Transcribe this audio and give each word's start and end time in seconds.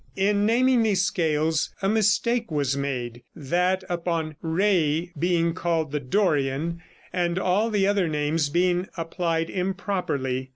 In 0.15 0.47
naming 0.47 0.81
these 0.81 1.03
scales 1.03 1.69
a 1.79 1.87
mistake 1.87 2.49
was 2.49 2.75
made, 2.75 3.21
that 3.35 3.83
upon 3.87 4.35
re 4.41 5.11
being 5.19 5.53
called 5.53 5.91
the 5.91 5.99
Dorian, 5.99 6.81
and 7.13 7.37
all 7.37 7.69
the 7.69 7.85
other 7.85 8.07
names 8.07 8.49
being 8.49 8.87
applied 8.97 9.51
improperly. 9.51 10.49